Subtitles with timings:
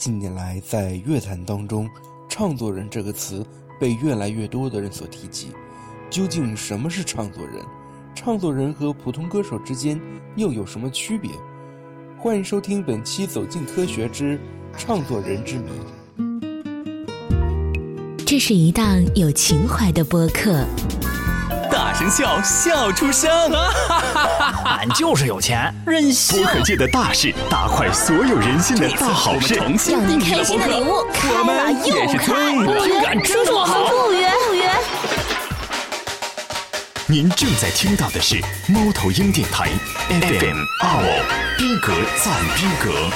[0.00, 1.86] 近年来，在乐坛当中
[2.26, 3.44] ，“唱作人”这个词
[3.78, 5.48] 被越来越多的人所提及。
[6.08, 7.62] 究竟什么是唱作人？
[8.14, 10.00] 唱作人和普通歌手之间
[10.36, 11.30] 又有什么区别？
[12.16, 14.40] 欢迎收听本期《走进科学之
[14.74, 15.68] 唱作人之谜》。
[18.24, 20.64] 这是一档有情怀的播客。
[22.00, 23.30] 大声笑，笑出声！
[24.64, 26.42] 俺就是有钱，任性。
[26.42, 29.56] 播客界的大事，大快所有人心的大好事。
[29.56, 33.84] 让你开心的礼物，开了又开，不敢说我好。
[33.84, 34.72] 不约不约。
[37.06, 39.68] 您正在听到的是猫头鹰电台
[40.08, 41.92] FM 二逼格
[42.24, 43.10] 赞逼格。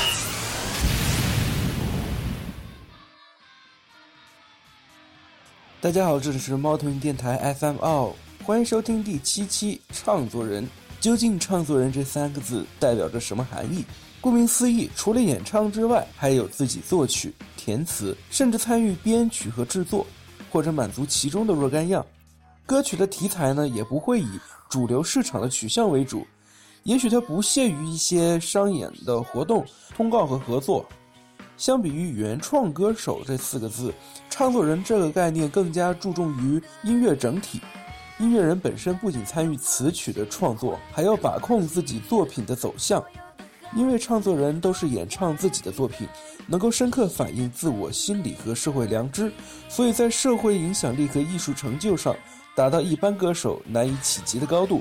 [5.81, 8.13] 大家好，这里是猫头鹰电台 FM 二。
[8.45, 10.63] 欢迎收听第七期《唱作人》。
[11.01, 13.83] 究竟“唱作人”这三个字代表着什么含义？
[14.21, 20.07] 顾名思义，除了演唱之外，还有自己作曲、填词，甚至参与编曲和制作，
[20.53, 22.05] 或者满足其中的若干样。
[22.67, 24.29] 歌曲的题材呢，也不会以
[24.69, 26.27] 主流市场的取向为主，
[26.83, 29.65] 也许它不屑于一些商演的活动、
[29.97, 30.85] 通告和合作。
[31.57, 33.91] 相比于“原创歌手”这四个字
[34.29, 37.59] ，“唱作人”这个概念更加注重于音乐整体。
[38.19, 43.03] 音乐人本身不仅参与词曲的创作，还要把控自己作品的走向。
[43.75, 46.07] 因为唱作人都是演唱自己的作品，
[46.47, 49.33] 能够深刻反映自我心理和社会良知，
[49.69, 52.15] 所以在社会影响力和艺术成就上
[52.55, 54.81] 达到一般歌手难以企及的高度，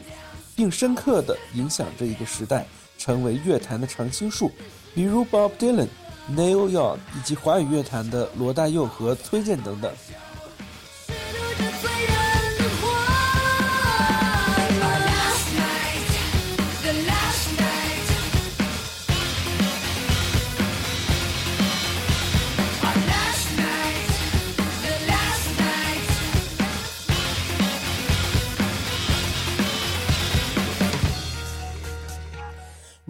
[0.55, 2.67] 并深刻地影响着一个时代，
[2.99, 4.51] 成为乐坛的常青树。
[4.93, 5.87] 比如 Bob Dylan、
[6.31, 9.91] Neil Young 以及华语乐坛的罗大佑和崔健等等。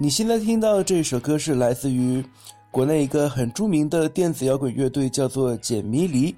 [0.04, 2.22] 你现在听到这首歌是来自于
[2.70, 6.36] 国内一个很著名的电子摇滚乐队，叫做简迷离。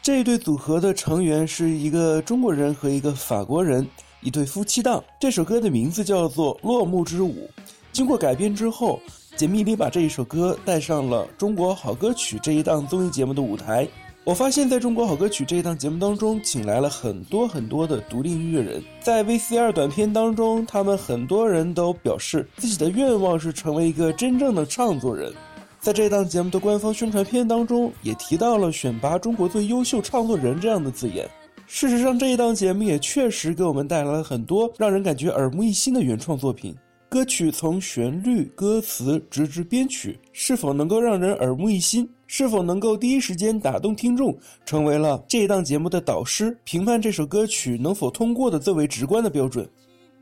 [0.00, 3.86] 这一对组合的成员是一个中国人和一个法国人，
[4.22, 5.04] 一对夫妻档。
[5.20, 7.50] 这首歌的名字叫做《落幕之舞》。
[7.92, 8.98] 经过改编之后，
[9.36, 13.86] 简迷离把这一首歌带上了《中国好歌曲》这一档综艺节目的舞台。
[14.24, 18.80] 我发现，在中国好歌曲这一档节目当中，请来了很多很多的独立音乐人。
[19.00, 25.32] 在 VCR 短片当中，他们很多人都表示自己的愿望是成为一个真正的唱作人。
[25.80, 31.28] 在这档节目的官方宣传片当中，也提到了选拔中国最优秀唱作人这样的字眼。
[31.66, 36.72] 事实上，这一档节目也确实给我们带来了很多让人感觉耳目一新的原创作品。
[37.12, 42.08] 歌曲从旋律、歌词直至编曲，是否能够让人耳目一新？
[42.26, 44.34] 是否能够第一时间打动听众，
[44.64, 49.68] 成为了这档节目的导师，评判这首歌曲能否通过的最为直观的标准。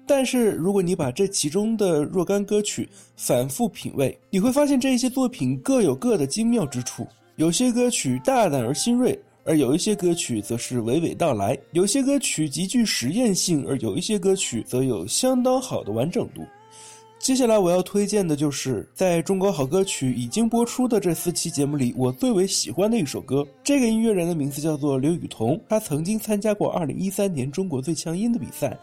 [0.05, 7.07] 但是，如果你把这其中的若干歌曲反复品味，你会发现这些作品各有各的精妙之处。
[7.37, 16.45] 有些歌曲大胆而新锐，而有一些歌曲则是娓娓道来；有些歌曲极具实验性，而有一些歌曲则有相当好的完整度。
[17.21, 23.47] 接下来我要推荐的就是在中国好歌曲已经播出的这四期节目里，我最为喜欢的一首歌。
[23.63, 28.75] 这个音乐人的名字叫做刘雨桐，他曾经参加过2013年中国最强音的比赛。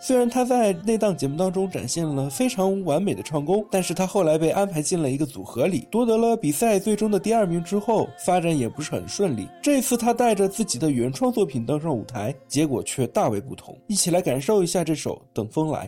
[0.00, 9.46] 虽然他在那档节目当中展现了非常完美的唱功，但是他后来被安排进了一个组合里，夺得了比赛最终的第二名之后，发展也不是很顺利。
[9.62, 13.78] 这次他带着自己的原创作品登上舞台，结果却大为不同。
[13.86, 15.86] 一起来感受一下这首《等风来》。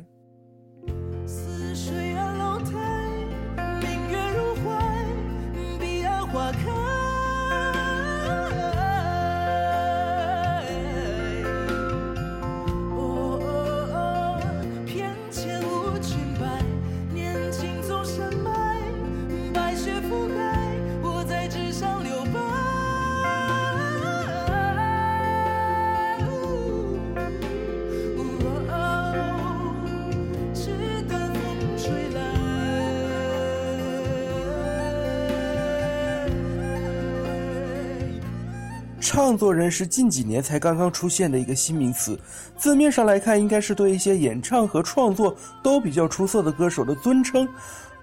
[39.14, 42.18] 唱作人是近几年才刚刚出现的一个新名词，
[42.56, 47.48] 字面上来看，应该是对一些演唱和创作都比较出色的歌手的尊称。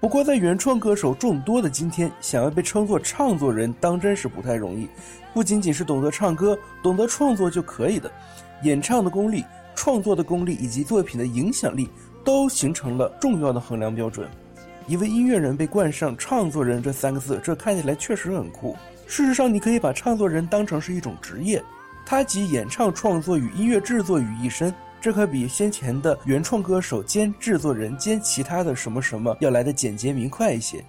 [0.00, 4.88] 不过，在原创歌手众多的今天，想要被称作唱作人，当真是不太容易。
[5.34, 8.10] 不仅仅是懂得唱歌、懂得创作就可以的，
[8.62, 9.44] 演唱的功力、
[9.74, 11.90] 创作的功力以及作品的影响力，
[12.24, 14.26] 都形成了重要的衡量标准。
[14.86, 18.76] 一位音乐人被冠上“唱作人”这三个字，这看起来确实很酷。
[19.06, 21.62] 事实上，你可以把唱作人当成是一种职业，
[22.04, 30.84] 他集演唱创作与音乐制作于一身，这可比先前的原创歌手兼制作人兼其他的什么什么要来的简洁明快一些。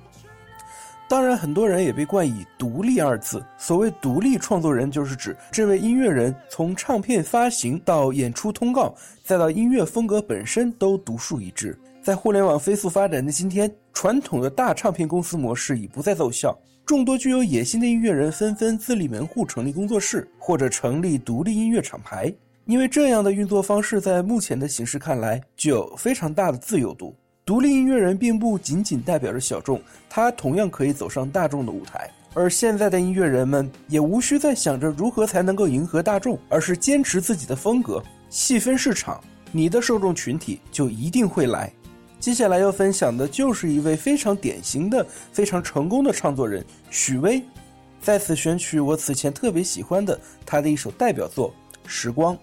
[1.08, 3.44] 当然，很多人也被冠以“独立”二字。
[3.58, 11.78] 所谓“独立创作人”，就是指这位音乐人从唱片发行到演出通告，再到音乐风格本身都独树一帜。
[12.04, 16.54] 在互联网飞速发展的今天，传统的大唱片公司模式已不再奏效，
[16.86, 22.34] 众多具有野心的音乐人纷纷自立门户，成立工作室或者成立独立音乐厂牌。
[22.66, 27.16] 因为这样的运作方式，在目前的形势看来，具有非常大的自由度。
[27.46, 32.12] 独立音乐人并不仅仅代表着小众，他同样可以走上大众的舞台。
[32.34, 39.24] 而现在的音乐人们也无需再想着如何才能够迎合大众，而是坚持自己的风格，细分市场，
[39.54, 41.72] 你的受众群体就一定会来。
[42.24, 47.44] 接下来要分享的就是一位非常典型的、非常成功的创作人许巍，
[48.00, 51.50] 在此选取我此前特别喜欢的他的一首代表作
[51.86, 52.34] 《时光》。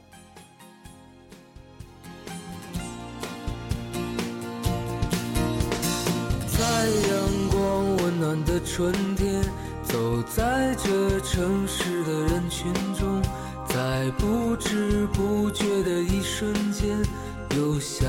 [6.46, 6.60] 在
[7.08, 9.42] 阳光温暖的春天，
[9.82, 13.22] 走在这城市的人群中，
[13.66, 16.98] 在不知不觉的一瞬间，
[17.56, 18.06] 又想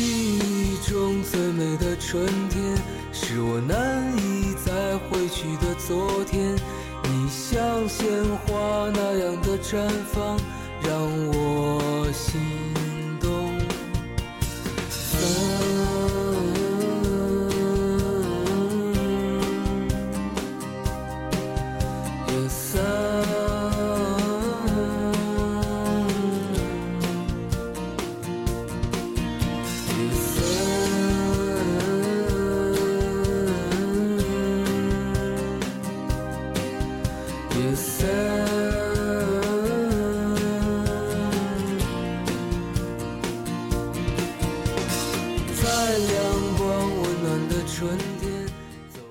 [0.00, 2.74] 记忆中最美的春天，
[3.12, 6.56] 是我难以再回去的昨天。
[7.02, 8.08] 你像鲜
[8.46, 10.38] 花那样的绽放，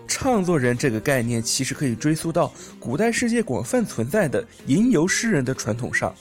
[0.07, 6.13] 创作人这个概念其实可以追溯到古代世界广泛存在的吟游诗人的传统上，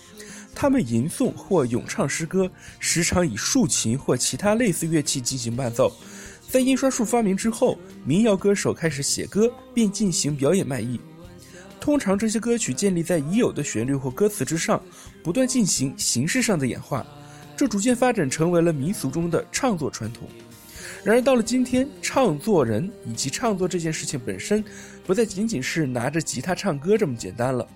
[0.55, 2.49] 他们吟诵或咏唱诗歌，
[2.79, 5.93] 时常以竖琴或其他类似乐器进行伴奏。
[6.49, 11.01] 在印刷术发明之后，民谣歌手开始写歌并进行表演卖艺。
[11.81, 14.81] 通常这些歌曲建立在已有的旋律或歌词之上，
[15.23, 17.05] 不断进行形式上的演化，
[17.59, 20.29] 这逐渐发展成为了民俗中的唱作传统。
[21.03, 24.65] 然而到了今天，唱作人以及唱作这件事情本身，
[25.05, 27.67] 不再仅仅是拿着吉他唱歌这么简单了。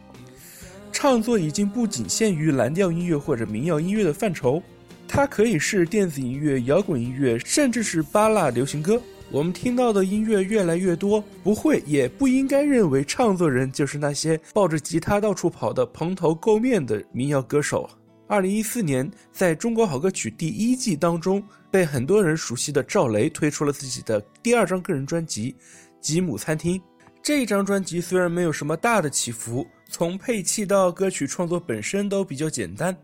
[0.92, 4.62] 唱作已经不仅限于蓝调音乐或者民谣音乐的范畴，
[5.08, 9.02] 它可以是电子音乐、摇滚音乐，甚至是巴拉流行歌。
[9.32, 17.90] 我们听到的音乐越来越多，不会也不应该认为唱作人就是那些抱着吉他到处跑的蓬头垢面的民谣歌手。
[18.32, 25.52] 二零一四年，在中国好歌曲第一季当中，被很多人熟悉的赵雷推出了自己的第二张个人专辑
[26.00, 26.78] 《吉姆餐厅》。
[27.22, 32.96] 这张专辑虽然没有什么大的起伏，从配器到歌曲创作本身都比较简单，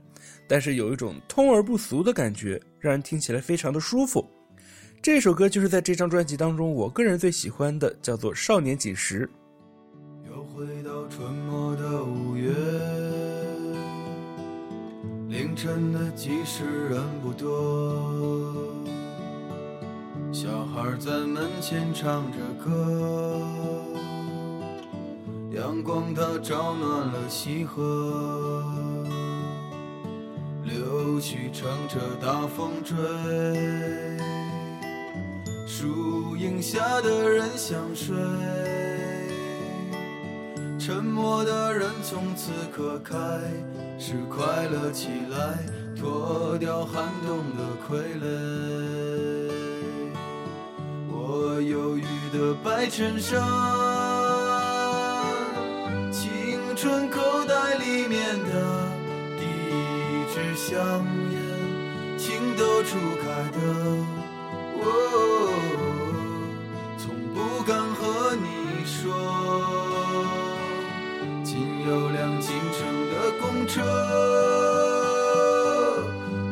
[0.47, 4.27] 但是有一种通而不俗的感觉，让人听起来非常的舒服。
[5.03, 9.29] 这首歌就是在这张专辑当中，我个人最喜欢的，叫做《少年锦时》。
[10.31, 12.51] 又回到春末的五月。
[15.29, 18.65] 凌晨的集市人不多，
[20.33, 23.39] 小孩在门前唱着歌，
[25.51, 28.65] 阳光它照暖了溪河，
[30.65, 32.97] 柳絮乘着大风追，
[35.67, 38.17] 树荫下的人想睡，
[40.79, 43.15] 沉默的人从此刻开。
[43.99, 45.59] 是快乐起来，
[45.99, 49.51] 脱掉寒冬的傀儡。
[51.11, 53.43] 我忧郁的白衬衫，
[56.13, 58.89] 青春口袋里面的
[59.37, 60.79] 第一支香
[61.33, 61.37] 烟，
[62.17, 63.59] 情窦初开的
[64.81, 64.85] 我，
[73.69, 73.83] 车，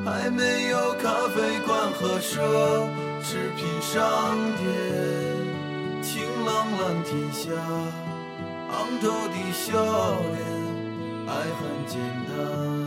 [0.04, 2.38] 还没有咖啡馆和奢
[3.22, 4.64] 侈品商店。
[6.02, 7.50] 晴朗蓝天下，
[8.70, 9.72] 昂头的笑
[10.32, 10.38] 脸，
[11.26, 12.85] 爱很简单。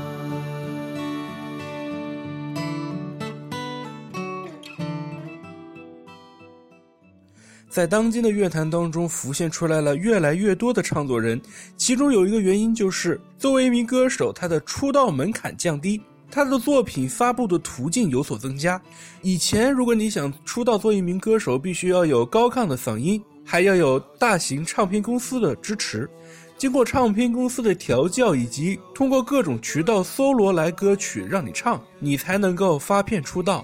[7.69, 11.39] 在当今的乐坛当中浮现出来了越来越多的唱作人，
[11.77, 18.81] 其中有一个原因就是作为一名歌手，他的出道门槛降低，他的作品发布的途径有所增加。
[19.21, 26.09] 以前如果你想出道做一名歌手，必须要有高亢的嗓音，还要有大型唱片公司的支持，
[26.57, 33.63] 经过唱片公司的调教，以及通过各种渠道搜罗来歌曲让你唱，你才能够发片出道。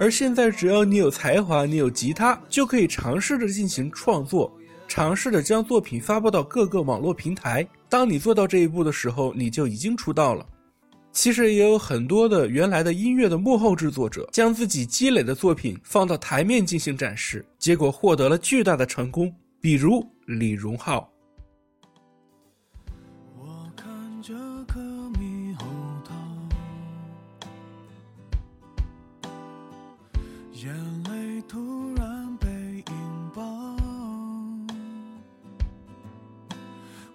[0.00, 4.50] 而现在，只要你有才华，你有吉他，就可以尝试着进行创作，
[4.88, 7.68] 尝试着将作品发布到各个网络平台。
[7.86, 10.46] 当你做到这一步的时候，你就已经出道了。
[11.12, 19.30] 其实也有很多的原来的音乐的幕后制作者，将自己积累的作品放到台面进行展示，结果获得了巨大的成功。
[19.60, 21.06] 比如李荣浩。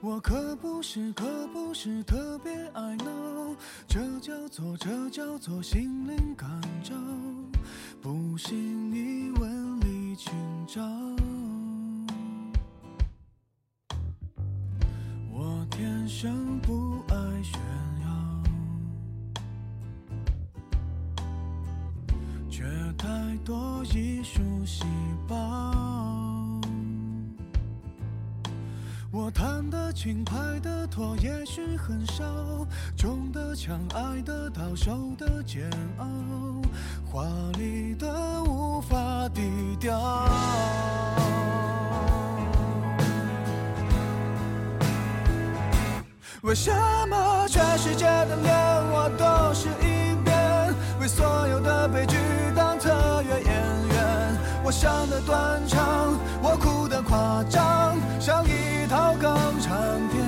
[0.06, 3.56] 我可不是，可不是特别爱闹，
[3.88, 6.48] 这叫做，这叫做心灵感
[6.84, 6.94] 召。
[8.04, 10.32] 不信你问李清
[10.68, 10.80] 照。
[15.34, 17.60] 我天生不爱炫
[18.04, 18.44] 耀，
[22.48, 22.64] 却
[22.96, 24.86] 太多艺术细
[25.28, 25.95] 胞。
[29.16, 32.26] 我弹的轻，拍的拖，也许很少，
[32.98, 35.70] 中的枪，爱的到，受的煎
[36.00, 36.06] 熬，
[37.06, 37.24] 华
[37.58, 38.98] 丽的无法
[39.34, 39.42] 低
[39.80, 39.98] 调。
[46.42, 46.70] 为什
[47.10, 48.54] 么全世界的脸
[48.92, 50.76] 我都是一遍？
[51.00, 52.18] 为所有的悲剧
[52.54, 54.38] 当特约演员？
[54.62, 58.75] 我伤的断肠，我哭的夸张，像一。
[58.88, 59.76] 套港唱
[60.10, 60.22] 片，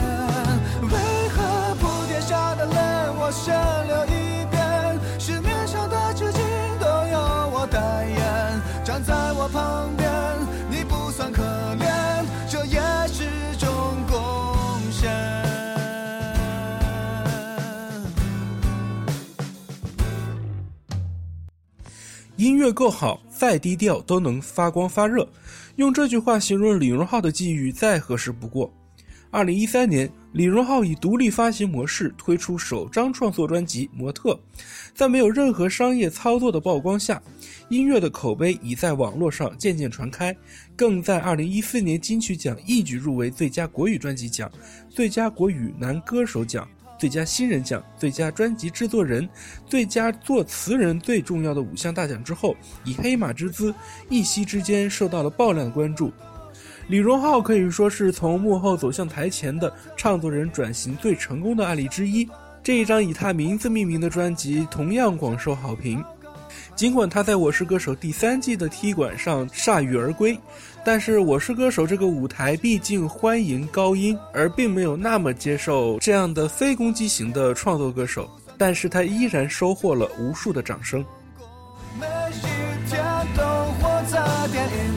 [0.82, 2.74] 为何铺天下的泪
[3.20, 3.54] 我先
[3.88, 5.00] 流一遍？
[5.20, 6.40] 市面上的纸巾
[6.80, 7.20] 都由
[7.54, 10.10] 我代言，站在我旁边，
[10.70, 11.44] 你不算可
[11.76, 13.24] 怜，这也是
[13.58, 13.70] 种
[14.10, 14.18] 贡
[14.92, 15.12] 献。
[22.38, 25.28] 音乐够好，再低调都能发光发热。
[25.78, 28.74] 用这句话形容李荣浩的际遇再合适不过。
[29.30, 34.32] 二零一三年，李荣浩以独立发行模式推出首张创作专辑《模特》，
[34.96, 37.22] 在没有任何商业操作的曝光下，
[37.70, 40.36] 音乐的口碑已在网络上渐渐传开，
[40.76, 44.52] 更在二零一四年金曲奖一举入围最佳国语专辑奖、
[44.90, 46.68] 最佳国语男歌手奖。
[46.98, 49.28] 最佳新人奖、最佳专辑制作人、
[49.66, 53.74] 最佳作词人，最重要的五项大奖之后，以黑马之姿，
[54.10, 56.12] 一夕之间受到了爆量关注。
[56.88, 62.28] 李荣浩可以说是从幕后走向台前的唱作人转型最成功的案例之一。
[62.64, 66.04] 这一张以他名字命名的专辑同样广受好评。
[66.76, 70.38] 尽管他在《我是歌手》第三季的踢馆上铩羽而归，
[70.88, 78.30] 但是《我是歌手》这个舞台毕竟欢迎高音，而并没有那么接受这样的非攻击型的创作歌手。
[78.58, 81.04] 但是他依然收获了无数的掌声。
[82.00, 83.04] 每一天
[83.36, 83.44] 都
[83.82, 84.97] 活在电影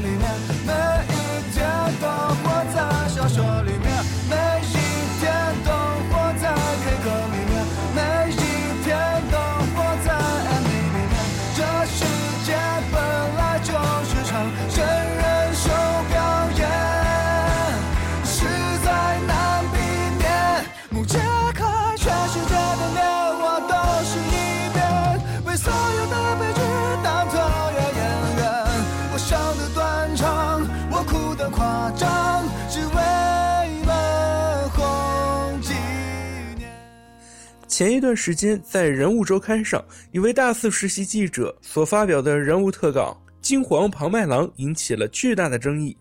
[37.81, 39.83] 前一段时间，在《人物周刊》上，
[40.13, 45.97] 一位大四实习记者所发表的人物特稿《金黄庞麦郎》引起了巨大的争议。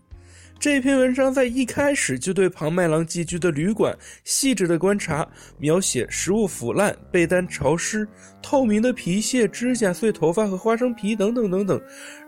[0.58, 8.06] 这篇文章在一开始就对庞麦郎寄居的旅馆细致的观察，描写食物腐烂、被单潮湿、
[8.42, 11.80] 透明的皮屑、指甲碎、头发和花生皮等等等等，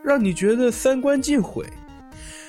[0.03, 1.63] 让你觉得三观尽毁。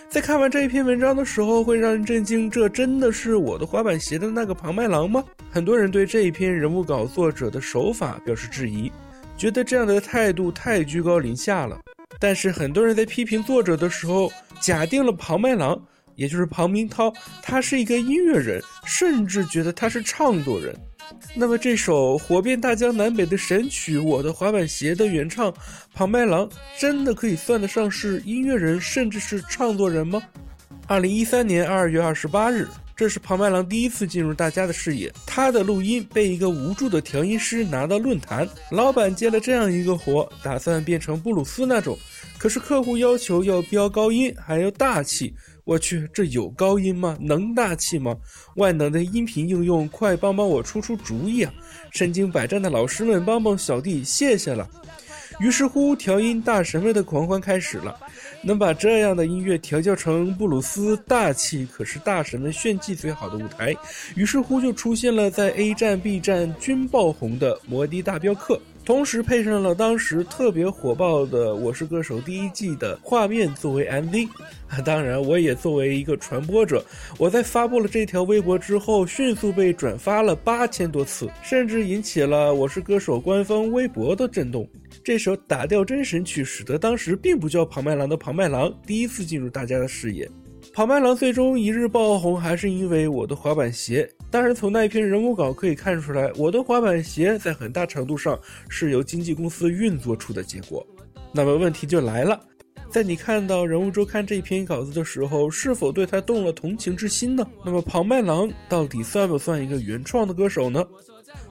[0.07, 5.22] 在看完这一篇文章的时候，会让人震惊：这真的是我的滑板鞋的那个庞麦郎吗？
[5.53, 8.91] 很多人对这一篇人物稿作者的手法表示质疑，
[9.38, 11.79] 觉得这样的态度太居高临下了。
[12.19, 15.79] 但是很多人在批评作者的时候，假定了庞麦郎，
[16.15, 20.75] 也就是庞明涛，他是一个音乐人，甚至觉得他是唱作人。
[21.36, 25.53] 那么这首火遍大江南北的神曲《我的滑板鞋》的原唱
[25.93, 30.19] 庞麦郎，真的可以算得上是音乐人，甚至是唱作人吗？
[30.88, 35.12] 二零一三年二月二十八日，这是庞麦郎第一次进入大家的视野。
[35.25, 41.97] 他的录音被一个无助的调音师拿到论坛，老板接了这样一个活，打算变成布鲁斯那种，
[42.38, 45.33] 可是客户要求要飙高音，还要大气。
[45.65, 47.17] 我去，这有高音吗？
[47.21, 48.15] 能大气吗？
[48.57, 51.53] 万能的音频应用，快帮帮我出出主意啊！
[51.91, 54.69] 身经百战的老师们，帮帮小弟，谢谢了。
[55.39, 57.97] 于是乎，调音大神们的狂欢开始了。
[58.43, 63.75] 能把这样的音乐调教成布鲁斯大气，可是大神们炫技最好的舞台。
[64.15, 68.55] 于是乎，就出现了在 A 站、B 站均爆红的《摩的大镖客》。
[68.85, 74.27] 同时配上了当时特别火爆的《我是歌手》第一季的画面作为 MV，
[74.83, 76.83] 当然我也作为一个传播者，
[77.17, 84.67] 我在发布了这条微博之后，迅速被转发了八千多次，甚至引起了《我是歌手》官方微博的震动。
[85.03, 90.29] 这首打掉真神曲，使得当时并不叫庞麦郎的庞麦郎第一次进入大家的视野。
[90.74, 94.10] 庞麦郎最终一日爆红，还是因为我的滑板鞋。
[94.31, 100.88] 当然，从那一篇人物稿可以看出来，我的滑板鞋在很大程度上是由经纪公司运作出的结果。
[101.33, 102.41] 那么问题就来了，
[102.89, 107.45] 在你看到《人物周刊》这篇稿子的时候，是否对他动了同情之心呢？
[107.65, 110.81] 那么庞麦郎到底算不算一个原创的歌手呢？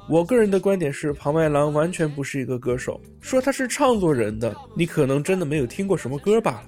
[0.09, 3.01] 我个人的观点是，庞麦郎完全不是一个歌手。
[3.21, 6.67] 说他是创作人的，你可能真的没有听过什么歌罢了。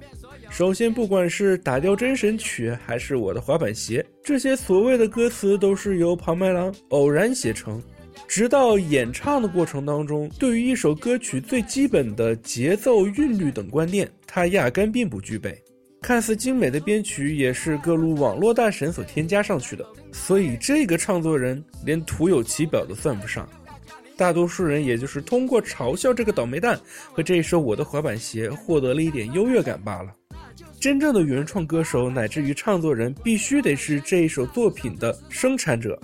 [0.49, 7.81] 首先，不管是打掉真神曲，还是我的滑板鞋，这些所谓的歌词都是由庞麦郎偶然写成。
[8.27, 15.61] 直到演唱的过程当中，对于一首歌曲最基本的节奏、韵律等观念，他压根并不具备。
[16.05, 19.83] 看似精美的编曲，也是各路网络大神所添加上去的。
[20.11, 23.49] 所以，这个创作人连徒有其表都算不上。
[24.15, 26.79] 大多数人也就是通过嘲笑这个倒霉蛋
[27.11, 30.13] 和这一首《我的滑板鞋》，获得了一点优越感罢了。
[30.79, 35.99] 真正的原创歌手乃至于创作人，必须得是这一首作品的生产者。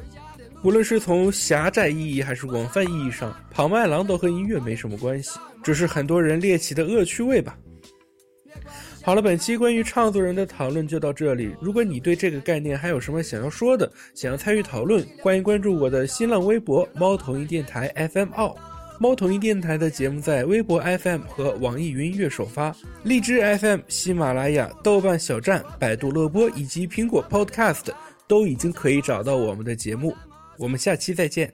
[0.63, 7.55] 无论是从狭窄意义还是广泛意义上，庞麦郎都和音乐没什么关系，只是很多人猎奇的恶趣味吧。
[9.03, 11.55] 好了，本期关于创作人的讨论就到这里。
[11.59, 18.55] 如果你对这个概念还有什么想要说的，想要参与讨论，欢迎关注我的新浪微博“猫头鹰电台 FM 奥”。
[19.01, 27.87] 猫头鹰电台的节目在微博 FM 和网易云音乐首发，荔枝 FM、喜马拉雅、豆瓣小站、百度乐播以及苹果 Podcast
[28.27, 30.15] 都已经可以找到我们的节目。
[30.59, 31.51] 我们下期再见。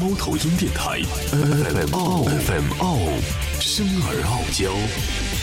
[0.00, 2.96] 猫头鹰电台 FM 傲 FM 傲，
[3.60, 5.35] 生而傲娇。